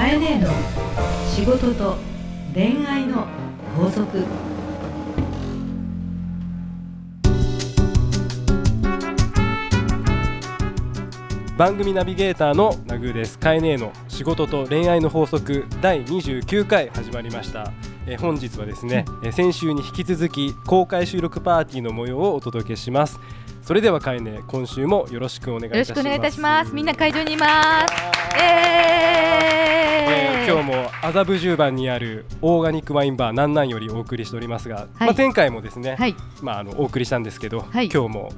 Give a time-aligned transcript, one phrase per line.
[0.00, 0.48] かえねえの
[1.28, 1.98] 仕事と
[2.54, 3.26] 恋愛の
[3.76, 4.24] 法則。
[11.58, 13.38] 番組ナビゲーターのナグーです。
[13.38, 15.66] カエネの仕事と恋愛の法則。
[15.82, 17.70] 第29回始まりました。
[18.06, 23.20] えー本日はですね、えー先週に引き続き公開収録パーティーの模様をお届けします
[23.70, 26.74] それではカエネ今週もよろしくお願いいたしますよろしくお願いいたします。
[26.74, 27.94] みんな会場にいます。
[28.36, 28.42] え
[30.42, 36.16] えー今日も麻布十番にあるオーガニックワインバーなんなんよりお送りしておりますが、まあ前回もですね、はい。
[36.42, 38.32] まああのお送りしたんですけど、はい今日も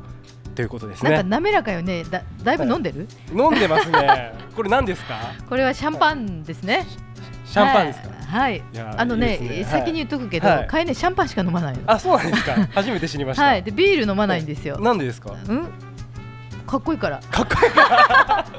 [0.55, 1.29] ということですなんかね。
[1.31, 2.05] 滑らかよね。
[2.05, 3.09] だだいぶ飲んでる？
[3.35, 4.35] 飲んでますね。
[4.55, 5.15] これ何ですか？
[5.49, 6.85] これはシャンパンですね。
[7.47, 8.22] シャンパンですか？
[8.33, 8.63] はい。
[8.97, 11.83] あのね先に言っとくけど、はいかえねシャンパンしか飲まないの。
[11.87, 12.55] あ、そうなんですか。
[12.73, 13.43] 初めて知りました。
[13.45, 13.63] はい。
[13.63, 14.81] でビール飲まないんですよ。
[14.81, 15.35] なんでですか？
[15.49, 15.69] うん？
[16.67, 17.21] かっこいいから。
[17.31, 18.47] かっこいいから。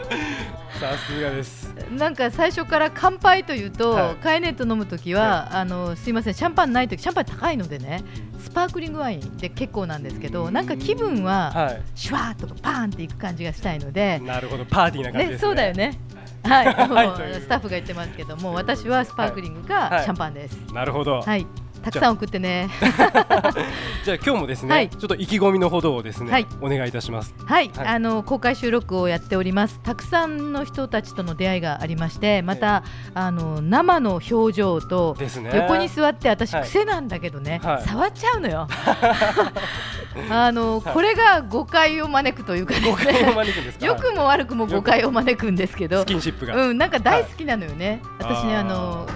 [0.79, 1.73] さすがです。
[1.97, 8.03] なんか最初から乾杯というと、はいカエネと飲むときは、あのすいませんシャンパンないときシャンパン高いのでね
[8.39, 14.65] スパークリングワインで結構なんですけどなんか気分ははシュワーっとパーンっていく感じがしたいのでい。、なるほど。
[14.65, 15.39] パーティーな感じですね。
[15.39, 15.73] そうだよ。
[15.73, 15.97] ね。
[16.43, 20.03] はい、スタッフが言ってますけども、私はスパークリングかはい。
[20.03, 20.57] シャンパンです。
[20.73, 21.21] なるほど。
[21.21, 21.47] はい、
[21.83, 22.69] たくさん送ってね。
[24.05, 27.35] じゃあ今日もですね、はいちょっと意気込みのほどをですね、はいお願いいたします。
[27.45, 29.79] はい、はいあの公開収録をやっております。
[29.83, 35.15] たくさんの人たちとの出会いがありまして、また、あの生の表情と。
[35.53, 38.67] 横に座って私はい癖なんだけどね、はい触っちゃうのよ。
[40.29, 43.85] あの、はいこれが誤解を招くというかね誤解を招くんですか？
[43.85, 46.05] 良くも悪くも誤解を招くんですけどス。
[46.05, 46.55] キンシップが。
[46.67, 49.07] うん、なんか大好きなのよね、私ねあの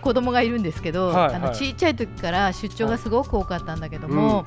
[0.00, 4.44] 子供がいるんですけど、あのちっちゃい時から出張がすごく多かったんだけども、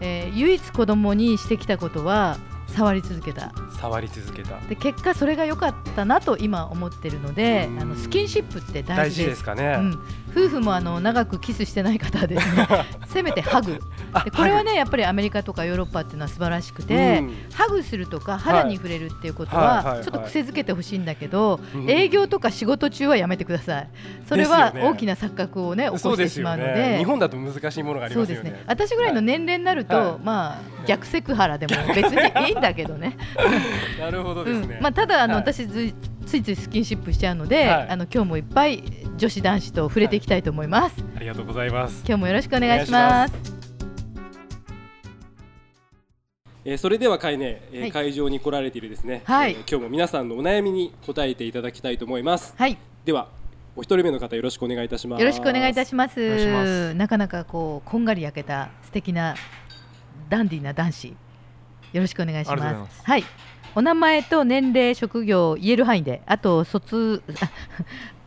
[0.00, 3.52] えー唯一子供にしてきたことは触り続けた。
[3.80, 4.58] 触り続けた。
[4.68, 7.80] で結果それが良かったなと今思ってるのでうん。
[7.80, 9.76] あのスキンシップって大大事事ですかね。
[9.78, 12.66] うん、夫婦もあの長くキスしてない方はですね
[13.06, 13.78] せめてハグ。
[14.36, 17.34] これはねやっぱりアメリカとかヨーロッパっていうのは素晴らしくて、うん。
[17.52, 21.90] ハグするとか肌に触れるっていうことはちょっと癖づけてほしいんだけど、うん。
[21.90, 23.88] 営業とか仕事中はやめてください。
[24.28, 26.74] それは大きな錯覚をね起こしてしまようので。
[26.74, 26.98] ね。
[26.98, 28.58] 日本だと難しいものがありそうですますよね。
[28.58, 30.18] ね私ぐらいの年齢になると、はい。
[30.24, 33.16] まあ逆セクハラでも別にいいんだけどね。
[33.98, 34.76] なるほどですね。
[34.76, 34.82] うん。
[34.82, 35.42] まあ、ただあの、はい。
[35.42, 35.94] 私つい
[36.30, 38.84] ついついスキンシップしちゃうので、はいあの今日もいっぱい
[39.16, 42.04] 女子男子と触れていきたいと思います、ありがとうございます。
[42.06, 43.34] 今日もよろしくお願いします
[46.64, 52.54] えーそれでは会ね、えーはい会場に来られているですね、はいえー今日も皆さんのお悩みに答えていただきたいと思います。
[52.56, 53.28] はいでは
[53.74, 55.20] お一人目の方よろしくお願いいたします。
[55.20, 56.94] よろしくお願いいたします。
[56.94, 59.34] なかなかこうこんがり焼けた素敵な
[60.28, 61.08] ダンディーな男子。
[61.08, 62.52] よろしくお願いします。
[62.52, 63.24] ありがとうございますはい。
[63.74, 67.50] お名前と年齢、職業言える範囲で、あと卒あ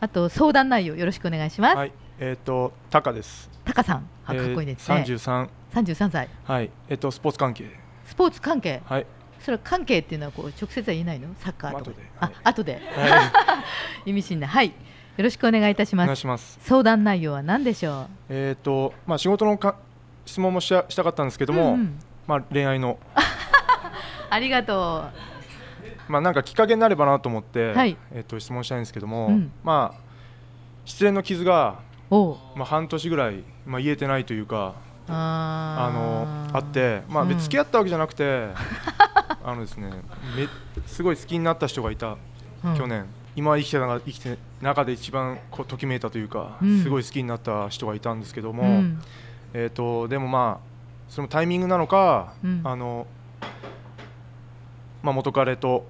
[0.00, 1.76] あと相談内容よろしくお願いします。
[1.76, 3.50] はい、えっ、とタカです。
[3.64, 4.96] タカさん、あかっこいいですね。
[4.96, 6.28] 三十三、三十三歳。
[6.44, 7.70] はい、えっ、とスポーツ関係、
[8.06, 8.80] スポーツ関係？
[8.86, 9.06] はい、
[9.40, 11.28] それは関係っていうのはこう直接は言えないの？
[11.38, 11.90] サッカーとか。
[11.90, 12.80] 後であはい、後で。
[12.96, 13.32] は
[14.06, 14.48] 意味深な。
[14.48, 14.68] はい。
[14.68, 14.72] よ
[15.22, 16.06] ろしくお願いいたしい、おます。
[16.06, 16.58] 願いします。
[16.62, 19.76] 相談内容は何でしょえっ、とまあ仕事のか
[20.24, 21.46] 質問もしたしたかったんですけう。
[21.48, 22.98] ども、うんうんまあ恋愛の
[24.30, 25.04] ありがと
[26.08, 27.96] まあなんかきっかけになればなと思って、はい。
[28.12, 29.52] えっ、と質問したいんですけども、うん。
[29.62, 30.00] まあ
[30.84, 31.80] 失恋の傷が。
[32.10, 34.74] まあ半年ぐらいまあ癒えてないというか。
[35.06, 37.28] あのあって、まあ、うん。
[37.28, 38.48] 別に付き合ったわけじゃなくて、
[39.44, 39.90] あのですね、
[40.36, 40.48] め
[40.86, 42.16] すごい好きになった人がいた、
[42.64, 42.76] うん。
[42.76, 43.06] 去年。
[43.36, 46.82] 今生きてた生きて中で一番こうときめいたというか、うん。
[46.82, 49.02] すごい好きになった人がいたんですけども、うん。
[49.52, 50.74] えー、とでもまあ
[51.08, 52.60] そのタイミングなのか、うん。
[52.64, 53.06] あの
[55.04, 55.86] まあ、元彼と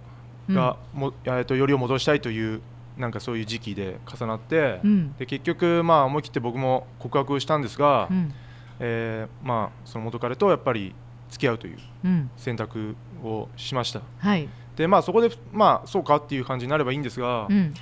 [0.50, 2.60] が、もえー、とよりを戻したいという
[2.98, 5.14] なんかそういう時期で重なって、うん。
[5.16, 8.34] で結局、まあ、思い切って僕も告白したんですが、うん。
[8.80, 10.94] えーまあ、その元彼とやっぱり
[11.30, 12.30] 付き合うといううん。
[12.36, 14.02] 選択をしました。
[14.18, 14.48] はい。
[14.76, 17.74] で、まあ、そこで、まあ、そうかっていう感じになればいいんですが、うん。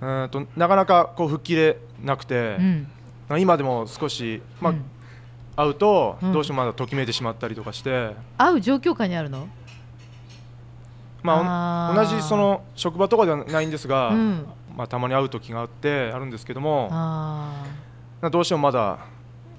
[0.00, 3.40] うーんとなかなかこう吹っ切れなくてう、ん。
[3.40, 4.84] 今でも少し、まあうん。
[5.56, 6.32] 会うとうん。
[6.32, 9.48] どうしてもまだときめいてしまったりとかして、会う状況下にあるの？
[11.36, 14.46] まあ、同じその職場とかではないんですが、うん。
[14.76, 17.64] まあ、たまに会う時があってあるんですけどもあ
[18.30, 19.00] どうしてもまだ、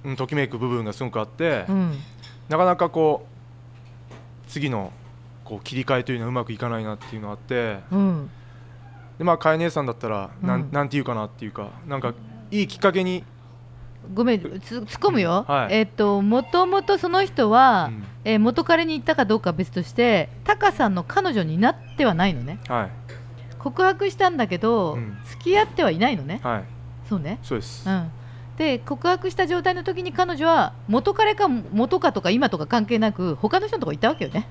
[0.05, 1.97] うん、ときめく部分がすごくあって、ーうん。
[2.47, 3.27] なかなかこ
[4.45, 4.93] う次の
[5.43, 8.29] こう切り替えというのはうまくいかないなっていうのがあってうん。
[9.17, 10.71] でまあかえ姉さんだったらなん,、うん。
[10.71, 12.13] なんていうかなっていうかなんか
[12.51, 13.23] いいきっかけに、
[14.13, 15.73] ごめんつ突っ込むよ、はい。
[15.73, 18.03] えっ、ともともとその人は、うん。
[18.25, 22.59] えー元彼に行ったかどうかは別としてタカさんの彼女になってはないのね。
[22.67, 22.89] はい。
[23.59, 25.17] 告白したんだけど、うん。
[25.25, 26.39] 付き合ってはいないのね。
[26.43, 26.63] はい。
[27.07, 27.39] そうね。
[27.43, 27.87] そうです。
[27.87, 28.11] うん。
[28.57, 34.47] で告白した状態の時に彼女は元彼か元かとか今とか関係なく他の人のとこ行ったわけよね。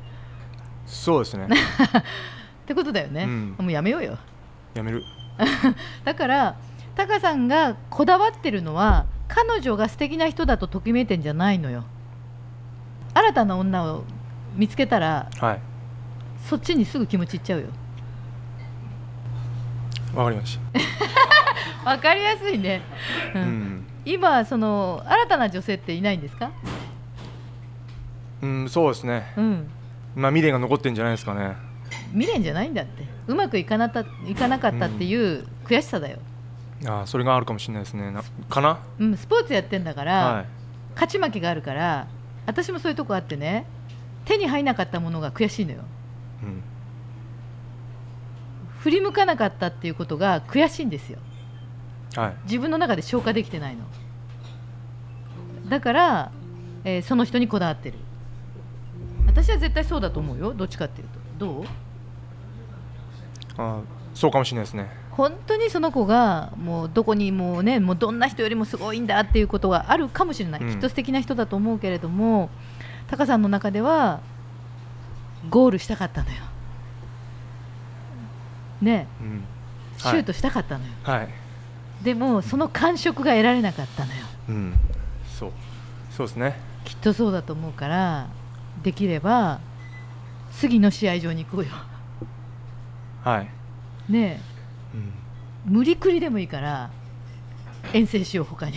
[0.87, 1.47] そうですね。
[2.65, 3.57] ってことだよね、うん。
[3.59, 4.17] もうやめようよ。
[4.75, 5.03] やめる。
[6.05, 6.57] だから
[6.95, 11.85] タカさんがこだわってるのは彼女が素敵な人だとときめいてんじゃないのよ。
[13.15, 14.05] 新たな女を
[14.57, 15.61] 見つけたらはい。
[16.49, 17.67] そっちにすぐ気持ちいっちゃうよ。
[20.15, 20.59] わかりまし
[21.85, 22.81] わかりやすいね、
[23.31, 23.47] うたうん。
[23.49, 26.51] ん、今その新たな女性っていないんですか？
[28.43, 29.33] うん、そうですね。
[29.37, 29.69] うん。
[30.17, 31.57] まあ未練が残ってんじゃないですかね。
[32.13, 33.05] 未練じゃないんだって。
[33.27, 36.21] うまくいかなったいかなかったっていう悔しさだよ、あ
[36.87, 38.11] あそれがあるかもしれないですね。
[38.11, 38.79] なかな？
[38.99, 40.47] うん、スポーツやってんだから、はい。
[40.95, 42.07] 勝ち負けがあるから
[42.47, 43.67] 私もそういうとこあってね
[44.25, 45.83] 手に入らなかったものが悔しいのよ。
[46.43, 46.63] うん。
[48.81, 51.19] 振り向かなかったっていうことが悔しいんですよ。
[52.15, 52.35] はい。
[52.45, 53.85] 自分の中で消化できてないの。
[55.69, 56.33] だから、
[56.85, 57.99] えーその人にこだわってる。
[59.27, 60.55] 私は絶対そうだと思うよ。
[60.55, 61.09] どっちかっていう
[61.39, 61.47] と。
[61.47, 61.65] どう？
[63.61, 63.81] ああ
[64.15, 70.71] そうかもしれないですね本当にその子がもうどこにもうねもうどんな人よりもすごいんだっていうことがあるかもしれない、うん。
[70.71, 72.51] きっと素敵な人だと思うけれども
[73.09, 74.21] タカさんの中では
[75.51, 76.37] ゴールしたかったのよ。
[78.81, 79.09] ね。
[79.21, 79.45] うん。
[79.97, 81.29] シュートしたかったのよ、はい。
[82.05, 84.19] でもその感触が得られなかったのよ。
[84.51, 84.75] うん。
[85.37, 85.53] そう。
[86.13, 86.57] そうですね。
[86.85, 88.29] きっとそうだと思うから
[88.85, 89.59] できれば
[90.53, 91.71] 次の試合場に行こうよ。
[93.25, 93.49] はい、
[94.13, 94.41] ね
[95.65, 96.91] 無理くりでもいいから
[97.93, 98.77] 遠征しよう他に。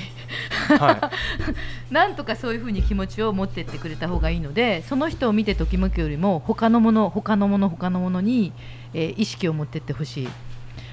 [0.80, 1.12] は
[1.92, 8.54] なんとかそういうふうに気持ちを持ってってくれた方がいいのでその人を見てときめくよりも他のもの他のもの他のものに、
[8.94, 10.30] えー意識を持ってってほしい。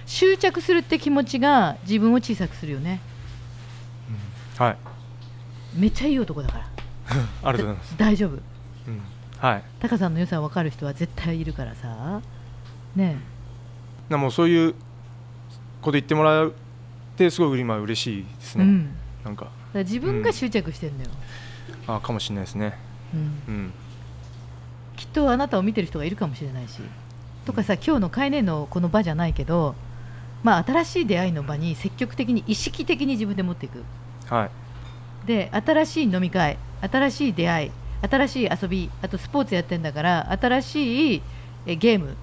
[0.07, 3.01] 執着するって気持ちが自分を小さくするよね。
[4.59, 4.77] い、はい、
[5.75, 6.67] めっちゃいい男だから。
[7.45, 8.31] ありがとうございます、大丈夫。
[8.31, 8.41] うん、
[9.39, 9.63] はい。
[9.81, 12.21] タカさんの良さ分かる人は絶対いるからさ。
[12.97, 13.17] ね
[14.09, 14.75] なもうそういう
[15.81, 16.53] こと言ってもらっ
[17.17, 19.49] てすごい今嬉しいですえ、うね、ん、なんか。
[19.73, 21.11] ら自分が執着してんだよ、
[21.87, 22.79] あかもしれないですね。
[23.15, 23.73] うん、うん。
[24.97, 26.81] きっとあなたを見てる人がいるかもしれないし。
[27.45, 29.75] とかさ今日のカイネのこの場じゃないけど
[30.43, 33.85] まあ新しい出会いの場に積極的に意識的に自分で持っていく。
[34.27, 35.27] はい。
[35.27, 37.71] で新しい飲み会新しい出会い
[38.09, 41.23] 新しい遊びあとスポーツやってんだから新しい
[41.67, 42.17] えゲーム、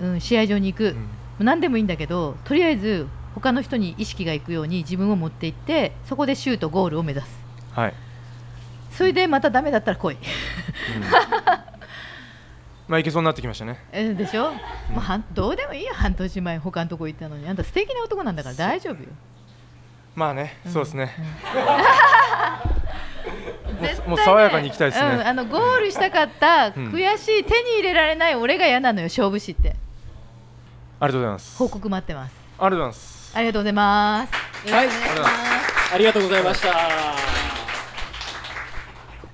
[0.00, 1.08] うん、試合場に行く、うん
[1.38, 7.44] 何でもいいんだけどとりあえず他の人に意識がいくように自分を持っていってそこでシュートゴールを目指す。
[7.72, 7.94] はい、
[8.92, 10.14] それでまたダメだったら来い。
[10.14, 10.20] うん。
[12.86, 13.82] まあいけそうになってきましたね。
[13.92, 14.52] えーでしょ、
[14.94, 15.92] まあ、はんどうでもいいよ。
[15.94, 17.48] 半年前他のとこ行ったのに。
[17.48, 19.08] あんた素敵な男なんだから大丈夫よ。
[20.14, 20.72] まあね、うん。
[20.72, 21.06] そうですね、
[23.80, 25.08] ねもう爽やかに行きたいですね。
[25.08, 26.72] うん、あのゴールしたかった、ん。
[26.72, 29.74] 悔しい手に入れられない俺が嫌なのよ勝負師って
[31.00, 31.56] ありがとうございます。
[31.58, 32.34] 報告待ってます。
[32.58, 33.32] ありがとうございます。
[33.36, 34.32] ありがとうございます。
[34.72, 34.88] はい。
[35.94, 36.68] ありがとうございました。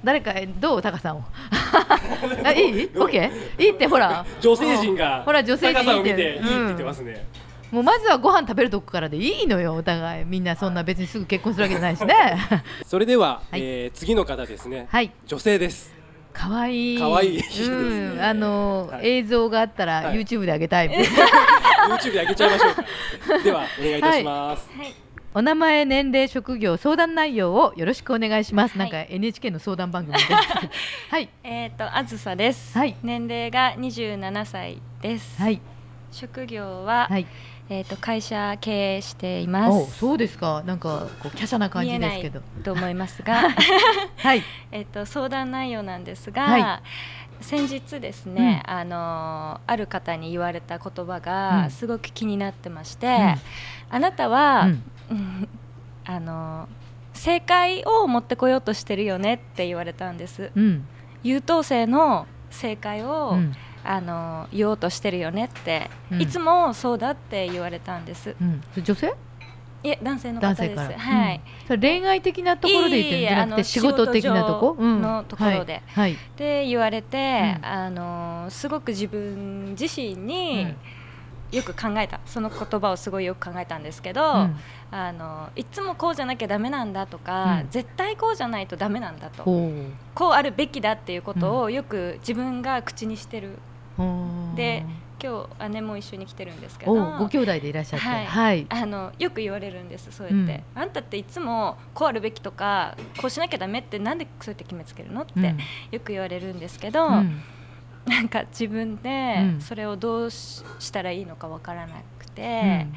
[0.03, 0.83] 誰かえどう？
[0.83, 1.25] タカさんを。
[2.43, 2.91] あいい？
[2.97, 3.62] オッケー？
[3.62, 4.25] いいってほら。
[4.41, 7.27] 女性陣がほら女性陣タカさんを見てていいって言ってますね、
[7.71, 9.75] もうまずはご飯食べるとこからでいいのよ。
[9.75, 10.25] お互い。
[10.25, 12.14] みんなそんな別にすぐ結婚するわけじゃないしね。
[12.87, 13.61] それでは、はい。
[13.62, 15.12] えー次の方ですね、はい。
[15.26, 15.93] 女性です
[16.40, 16.94] かわい。
[16.94, 17.76] い可愛いですね。
[17.76, 19.09] うん、あの、はい。
[19.09, 20.20] 映像があったらはい。
[20.20, 22.75] YouTube であげたい、 YouTube で開けちゃいましょう。
[22.75, 24.68] かではお願いいたします、
[25.35, 28.90] お名前年齢職業相談内容をよろしくお願いします、はい。
[28.90, 30.30] なんか NHK の相談番組です。
[31.11, 31.28] はい。
[31.44, 32.97] えっ、とあずさです、はい。
[33.02, 35.61] 年齢が27歳です、はい。
[36.11, 37.26] 職業は、はい
[37.71, 40.65] えっ、と会社経営していまおすそうですか。
[40.67, 42.43] なんかこう華奢な感じですけど。
[42.65, 43.49] と思いますが。
[44.17, 44.43] はい。
[44.73, 46.83] えっと相談内容なんですが、は
[47.41, 51.23] 先日ですね、あのある方に言われた言葉うん。
[51.23, 53.41] がすごく気になってまして、ん。
[53.89, 54.83] あなたは、うん。
[55.11, 55.49] うん
[56.07, 56.69] あの
[57.12, 60.50] 正解を持ってこようとしてるよねって言われたんです。
[60.57, 60.85] うん。
[61.23, 66.22] 優等生の正解を、うんあの言おうとしてるよねって、うん。
[66.22, 68.37] いつもそうだって言われたんです。
[68.40, 68.62] うん。
[68.82, 69.14] 女性？
[69.82, 70.78] いえ男性の方です。
[70.78, 71.66] はい、うん。
[71.66, 74.76] それ恋愛的なところで言ってるんじゃなくて仕事的なとこ？
[74.78, 75.82] のところで。
[75.87, 77.66] はい、って言われて、うん。
[77.66, 80.75] あのすごく自分自身はいに
[81.50, 84.56] よく考えた、その言葉をすごいよく考えたんですけど、うん。
[84.92, 87.70] あのいつもこうじゃなきゃダメなんだとか、うん。
[87.70, 89.44] 絶対こうじゃないとダメなんだと。
[89.44, 93.58] こうあるべきだっていうことをよく自分が口にしてる
[94.57, 94.85] で
[95.23, 96.92] 今日姉も一緒に来てるんですけど。
[96.92, 98.07] おご兄弟でいらっしゃって。
[98.07, 98.26] はい。
[98.26, 98.66] はい。
[98.71, 105.45] あのよく言われるんですそうやって、あんたっていつもこうあるべきとかこうしなきゃダメってなんでそうやって決めつけるのってうん。
[105.90, 107.42] よく言われるんですけど、うん。
[108.07, 109.61] なんか自分でうん。
[109.61, 112.95] それをどうししたらいいのかわからなくうて、ん。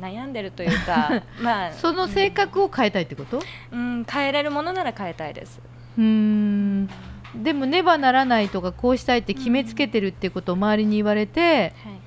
[0.00, 3.40] 悩んでるというか まあその性格を変えたいってこと？
[3.72, 5.60] うん変えれるものなら変えたいです。
[5.98, 6.88] うーん
[7.34, 12.00] でもねばならないとかこうしたいって決めつけてるってことを周りに言われてはい。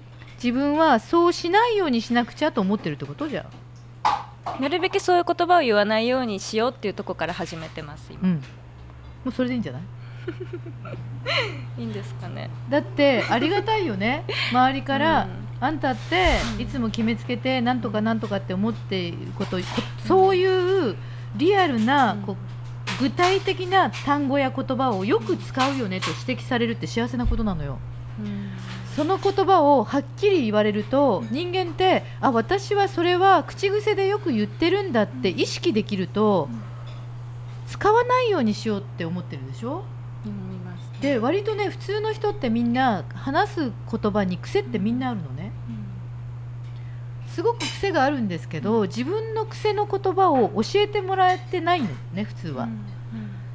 [0.43, 3.45] 自分はそうしないようにしなくちゃと思ってるってことじゃ。
[4.59, 8.35] なるべくそういう言葉を言わないようにしようっていうところから始めてます今、うん。
[8.35, 8.41] も
[9.27, 9.81] うそれでいいんじゃない？
[11.79, 12.49] いいんですかね。
[12.69, 14.25] だってありがたいよね。
[14.51, 15.43] 周りから、うん。
[15.65, 16.27] あんたって
[16.59, 19.63] いつも決めつけてなんとかなんとかって思っていることこ
[20.05, 20.97] そういう
[21.37, 22.21] リアルなうん。
[22.23, 22.35] こう
[22.99, 27.79] 具体的な単語や言葉をよく使うよねと指摘されるって幸せなことなのよ。
[28.19, 28.49] うん。
[28.95, 36.47] その言葉をはっきり言われると人間ってあ私はそれは口癖でよく言ってるんだって意識できると
[37.65, 39.83] 使わないようにしようって思ってるでしょ？
[41.01, 41.01] ね。
[41.01, 45.51] で割とね普通の人ってみんな話す言葉に癖ってみんなあるのね
[47.33, 52.69] すごく癖があるんですけど自分の癖の言葉を教えてもらえてないのね普通は。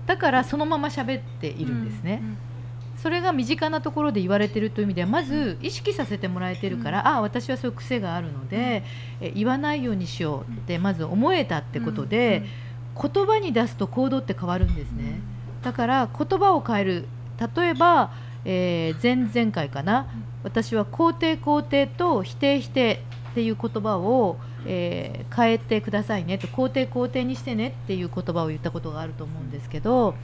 [0.06, 2.22] だからそのまま喋っているんですね。
[2.96, 8.82] それが身近なところで言われてるという意味ではまず意識させてもらえてるから、ああ私はそういう癖があるので、
[9.20, 12.44] え言わないようにしようってまず思えたってことで、
[13.00, 15.20] 言葉に出すと行動って変わるんですね、
[15.62, 17.08] だから言葉を変える。
[17.56, 18.10] 例えば、
[18.44, 20.08] えー前々回かな、
[20.42, 23.04] 私は肯定肯定と否定否定
[23.38, 26.38] っていう言葉を、えー変えてくださいね。
[26.38, 30.16] と肯定肯定にしてねっていう言葉を言ったことがあると思うんですけど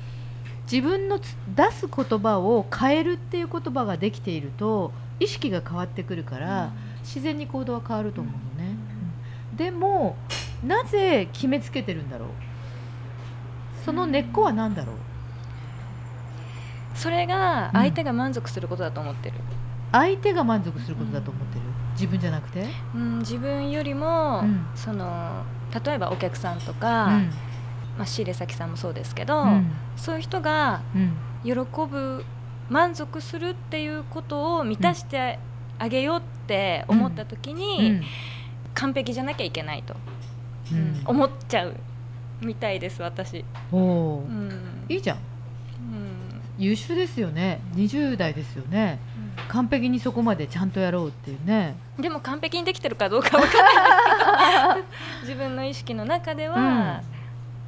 [0.70, 4.90] 自分のつ出す言葉を変えるっていう言葉ができていると
[5.20, 8.76] 意識が変わってくるから、自然に行動は変わると思うのね、
[9.52, 9.56] うん。
[9.56, 10.16] でも
[10.66, 12.28] なぜ決めつけてるんだろう？
[13.84, 14.96] その根っこは何だろう？
[16.96, 19.36] それが相手が満足することだと思ってる、
[19.92, 21.63] 相手が満足することだと思ってる
[21.94, 24.66] 自分じゃなくて、うん、自分よりも、うん。
[24.74, 25.44] その
[25.84, 27.30] 例えばお客さんとうか、ん。
[27.96, 29.66] まあ、仕入れ先さんもそうですけど、うん。
[29.96, 31.12] そういう人がうん。
[31.44, 31.52] 喜
[31.88, 32.24] ぶ
[32.70, 35.38] 満足するっていうことを満たして
[35.78, 38.00] あげようって思った時に、
[38.74, 39.94] 完璧じゃなきゃいけないと、
[40.72, 40.78] うん。
[40.78, 41.74] うん思っちゃう
[42.40, 44.50] みたいです私、おうん。
[44.88, 45.16] いいじゃん。
[45.16, 46.40] うん。
[46.58, 47.60] 優秀ですよね。
[47.74, 48.98] 20代ですよね
[49.48, 51.76] 完璧にそこまでちゃんとやろうっていうね。
[51.98, 55.34] でも完璧にできてるかどうかわからないですけど。
[55.34, 57.02] 自分の意識の中では、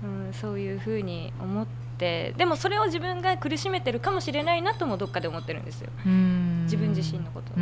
[0.02, 0.32] うん。
[0.32, 1.66] そういうふうに思っ
[1.98, 5.90] てでもそれを自分が苦しめてるかもしれないなともどっかで思ってるんですよ。
[6.04, 6.62] うん。
[6.64, 7.52] 自分自身のこと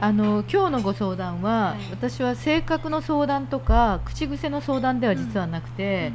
[0.00, 1.90] あの今日のご相談は、はい。
[1.90, 6.12] 私は性格の相談とか口癖の相談では実はなくて、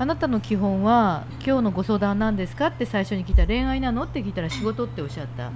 [0.00, 5.52] あなたの基本は今日のご相談は何ですかって最初に聞いたら恋愛なのって聞いたら仕事っておっしゃった、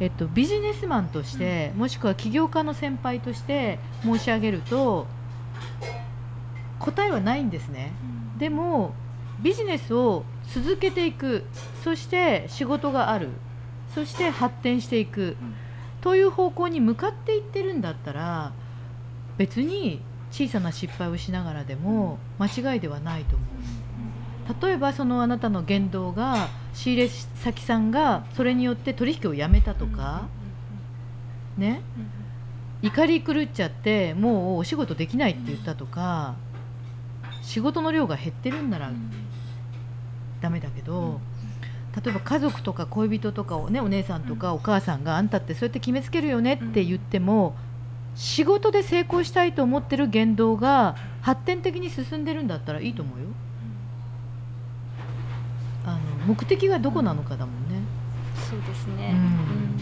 [0.00, 5.06] えっと、ビジネスマンとして、もしくは起業家の先輩として申し上げると
[6.78, 7.92] 答えはないんですね。
[8.38, 8.94] でも
[9.40, 11.44] ビジネスを続けていく。
[11.84, 13.28] そして仕事がある。
[13.94, 15.36] そして発展していく、
[16.00, 18.52] という方向に向かっていってるんだったら
[19.36, 20.00] 別に
[20.36, 23.48] 小さな失敗をしながらでも間違いではないと思う。
[24.62, 30.28] 例えばそのあなたの言動が仕入れ先さんがそれによって取引をやめたとか、
[31.56, 31.80] ね？
[32.82, 36.34] 怒り狂っちゃってもうお仕事できないって言ったとか
[37.42, 38.92] 仕事の量が減ってるんなら
[40.42, 41.18] ダメだけど、
[41.96, 47.56] 例えば家族とか恋人とかをねお姉さんとかお母さんがあんたってそうやって決めつけるよねって言っても、
[48.16, 53.26] 仕事で成功したいと思ってる言動が発展的に進んでるんだったらいいと思うよ。
[55.84, 57.80] あの目的がどこなのかだもんね。
[58.50, 59.18] そうですね、うん。
[59.18, 59.76] うん。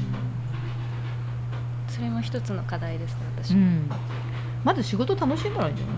[1.88, 3.52] それも一つの課題ですね私。
[3.52, 3.88] わ、うん、
[4.64, 5.96] まず仕事楽しんだらいいんじゃない？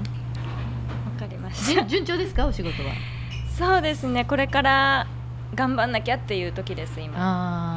[1.18, 1.86] かりました。
[1.86, 2.46] 順順調ですか？
[2.46, 2.92] お仕事は。
[3.56, 4.26] そうですね。
[4.26, 5.06] これから
[5.54, 7.75] 頑張んなきゃっていう時です今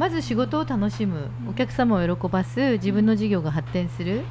[0.00, 1.28] まず仕事を楽しむ。
[1.46, 2.58] お客様を喜ばす。
[2.78, 4.22] 自分の事業が発展する。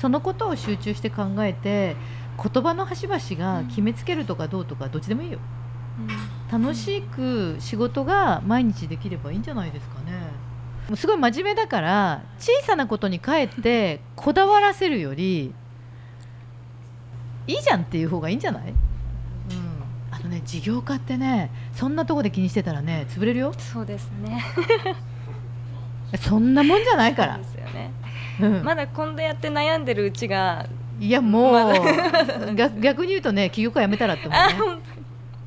[0.00, 1.96] そのことを集中して考えて
[2.42, 5.38] 言葉の端々が決めつけるとかどうとかどっちでもいいよ。
[6.50, 10.12] 楽しく仕事が毎日できればいいんじゃないですかね。
[10.88, 15.52] もうすごい真面目だから小さなことにかえってこだわらせるより
[17.46, 18.72] いいじゃんっていう方がいいんじゃない、
[20.30, 23.52] ね事業家ってねそんなとこで気にしてたらね潰れるよ。
[23.58, 24.42] そうですね。
[26.18, 27.38] そんなもんじゃないから。
[27.38, 27.92] で、すよね。
[28.40, 28.64] うん。
[28.64, 30.66] まだ今度やって悩んでるうちが
[30.98, 31.72] いやもう、ま
[32.54, 34.76] 逆逆に言うとね起業家やめたらって思う。
[34.76, 34.80] ね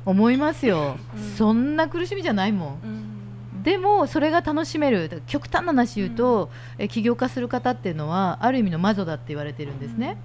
[0.04, 1.22] 思いますよ、うん。
[1.36, 2.78] そんな苦しみじゃないもん。
[2.82, 3.62] 当うん。
[3.62, 5.22] でもそれが楽しめる。
[5.26, 10.18] 極端な話言うと、え起業家する方っていうのはある意味の魔女だって言われてるんですね、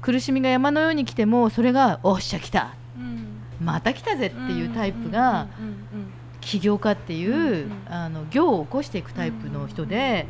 [0.00, 2.74] 苦しみが山のように来てもそれが「おっしゃ来た。
[2.96, 3.31] うん
[3.64, 5.46] また来たぜ」っていうタイプが
[6.40, 10.26] 起業家っていう、あの業を起こしていくタイプの人で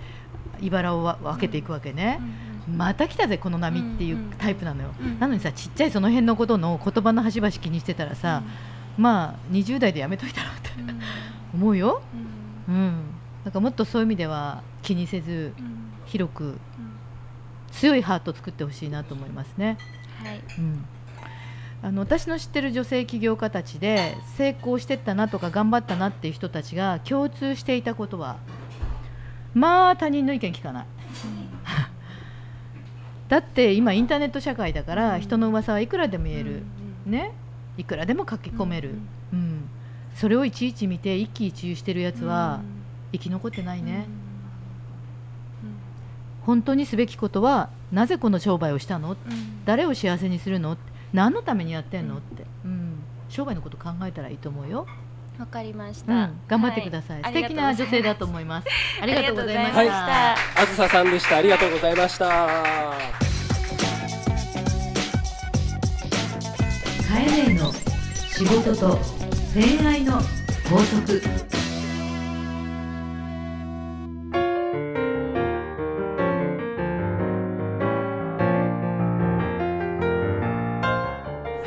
[0.61, 2.21] 茨をわ分けていくわけね、
[2.69, 8.43] また来たぜこの波っていうタイプなのよ、うんなのにさちっちゃいその辺のことの言葉の端々気にしてたらさ、
[8.97, 10.71] まあ20代でやめといたらって
[11.55, 12.03] 思うよ、
[12.69, 12.95] うんうん、
[13.45, 15.83] だからもっとそういう意味では気にせずうん。
[16.07, 16.59] 広くうん
[17.73, 19.79] 強いハートを作ってほしいなと思いますね、
[20.23, 20.43] はい。
[20.59, 20.85] うん、
[21.83, 28.37] あの私の知ってる女性起業家たちで成功してったなとか頑張ったなっていう人たちが共通していたことは
[29.53, 30.87] まあ他人の意見聞かない。
[33.29, 36.63] だって今インターネット社会だから人の噂はいくらでも言える、
[37.07, 37.33] ね。
[37.79, 38.95] いくらでも書き込める、
[39.33, 39.69] うん、
[40.15, 42.61] それをいちいち見て一喜一憂してるやつは
[43.13, 44.07] 生き残ってないね、
[46.43, 49.17] 本当にすべきことはなぜこの商売をしたの？
[49.65, 50.77] 誰を幸せにするの？
[51.13, 54.87] 何のためにやってんのって、うん、商売のこと考えたらいいと思うよ、
[55.39, 57.33] わかりましうたん、頑張ってください、はい。
[57.35, 58.69] 素敵な女性だと思います。
[59.01, 61.37] ありがとうございました、ありがとうございましたあずささんでした。
[61.37, 62.27] ありがとうございました。
[67.09, 67.73] カエネの
[68.31, 68.99] 仕事と
[69.53, 70.13] 恋愛の
[70.71, 71.23] 法則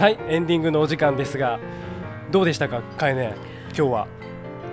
[0.05, 1.59] はいエンディングのお時間ですが
[2.29, 3.33] どうでしたかかえね
[3.69, 4.07] 今日は。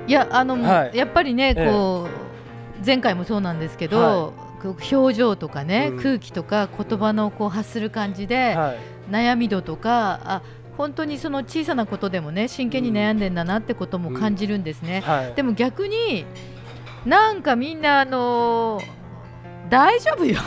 [0.06, 0.94] いやあの、はい。
[0.94, 1.70] やっぱりねええ。
[1.70, 6.02] こう、前回もそうなんですけど、はこう表情とかね、うん。
[6.02, 8.78] 空気とか言葉のこう発する感じで、はい。
[9.10, 10.42] 悩み度とかあ
[10.76, 15.32] 本当にその小さなことでもね真剣に悩んでんだなってことも感じるんですね、はい。
[15.32, 16.26] でも逆に
[17.06, 18.84] なんかみんなあのー
[19.70, 20.38] 大丈夫よ。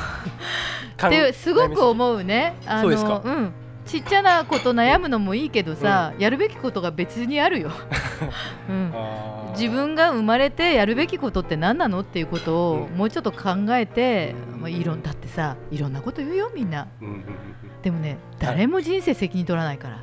[1.07, 2.55] ってすごく思うね。
[2.67, 2.91] あそう
[3.31, 3.51] ん、
[3.85, 7.71] ちっちゃなこと悩むのもいいけどさ、やるべきことが別にあるよ。
[8.67, 8.93] うん、
[9.51, 12.97] 自分が生まれてやるべきことって何なのっていうことをうん。
[12.97, 14.61] もうちょっと考えて、うん。
[14.61, 16.87] まあ、いろんだってさいろんなこと言うよみんな。
[17.01, 17.23] うんうんうん。
[17.83, 19.99] でもね誰も人生責任取らないから。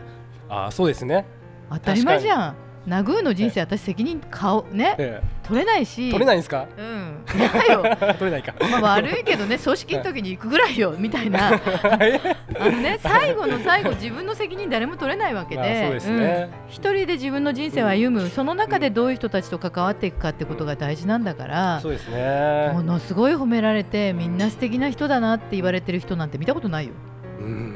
[0.49, 1.27] あーそうですね。
[1.71, 2.55] 当たり前じゃん。
[2.87, 6.11] ナグーの人生私責任顔ねえ取れないえし。
[6.11, 6.67] 取れないんですか？
[6.77, 7.25] うん。
[7.37, 7.83] 嫌だよ。
[8.19, 8.55] 取れないか。
[8.71, 11.49] まあ、悪いけどね組織の時に行くぐらいよみたいな。
[12.59, 16.49] あのね最後の最後自分の責任誰も取れないわけで、まあそうですね。
[16.51, 16.71] うん。
[16.71, 22.71] 一人で自分の人生を歩む、その中でどういう人たちと関わっていくかってことが大事なんだから、そうですね。
[22.73, 26.93] ものすごい褒められてみんな素敵な人だなって言われてる人なんて見たことないよ。
[27.39, 27.72] うーん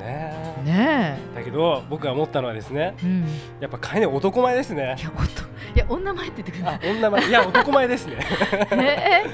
[0.00, 0.34] ね。
[0.64, 3.26] ねだけど僕が思ったのはですねえ、うん、い
[3.60, 4.96] やっぱかえね男前ですね。
[4.98, 7.28] や本当いや女前って言ってくれなあ女前。
[7.28, 8.18] いや男前ですね。
[8.72, 9.24] い ね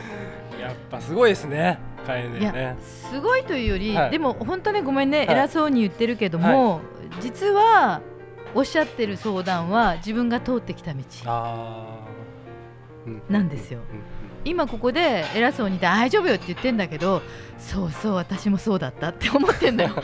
[0.60, 1.78] やっぱすごいですね。
[2.06, 4.10] かええいやねねすごいというより、はい。
[4.10, 5.28] でも本当ねごめんね、はい。
[5.30, 6.80] 偉そうに言ってるけども、
[7.20, 8.00] 実は
[8.54, 11.02] おっしゃってる相談は自分が通ってきた道
[13.28, 13.80] なんですよ。
[13.90, 14.15] うん
[14.46, 17.22] 今ここで偉そうに大丈夫よって言ってんだけど
[17.58, 19.94] そうそう私もそうだったって思ってんだよ。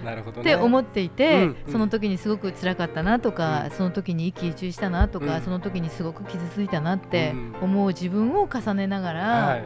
[0.00, 1.72] う んなるほどっねて思っていて、うんうん。
[1.72, 3.70] その時にすごく辛かったなとか、うん。
[3.72, 5.42] その時に一喜一憂したなとか、うん。
[5.42, 7.56] その時にすごく傷ついたなってうん。
[7.60, 9.64] 思う自分を重ねながら、はい。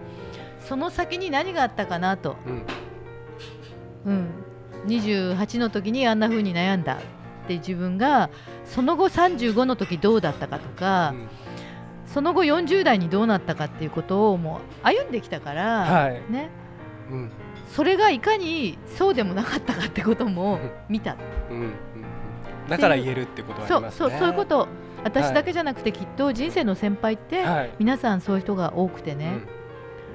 [0.61, 4.13] その先に何があったかなと、うん。
[4.13, 4.29] うん、
[4.87, 6.97] 28の時にあんな風に悩んだっ
[7.47, 8.31] て自分が
[8.65, 11.29] その後35の時どうだったかとか、うん
[12.13, 16.23] その後40代にどうなったかっていうことをもう歩んできたから、はい。
[16.31, 16.51] ね、
[17.11, 17.31] うん。
[17.71, 21.17] それがいかにそうでもなかったかってことも見た、
[21.51, 21.73] うんうんうん。
[22.69, 24.11] だから言えるってことはあそうりますね。
[24.11, 24.69] そうそういうこと。
[25.05, 27.71] 私だけじゃなくてきっと人生の先輩って、はい。
[27.79, 29.41] 皆さんそういう人が多くてね、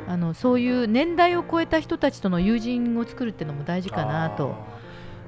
[0.08, 4.56] あのそういう年代を超えた人たちとの友人を作るっていうのも大事かなと、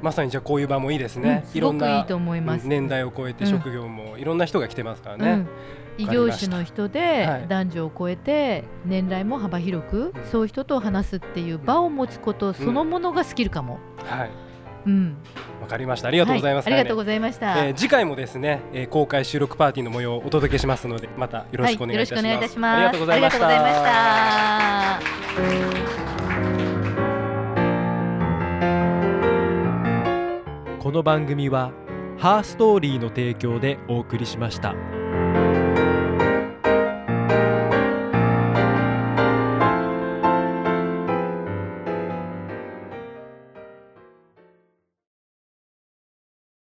[0.02, 2.64] まさにじゃあこういう場もいいですね、うんいろんないすごくいと思います。
[2.64, 5.32] うん年代を超えてうん職業もいろんな人が来てますからね。
[5.32, 5.48] うん、
[6.00, 7.48] 異業種の人ではい。
[7.48, 10.24] 男女を超えて年代も幅広く、うん。
[10.32, 13.80] そういう人と話すっていう場を持つことそのものがスキルかも。
[13.98, 14.32] はい。
[14.86, 15.18] うん、
[15.62, 16.08] わかりました。
[16.08, 17.66] ありがとうございます、はありがとうございました。
[17.66, 22.78] えー次回もですね、えー公開収録パーティーの模様をお届けしますのでまたよろしくお願いいたします、はい、よろしくお願いいたします。
[22.78, 23.40] ありがとうございまし
[30.78, 30.80] た。
[30.82, 31.72] この番組は
[32.18, 34.99] ハーストーリーの提供でお送りしました。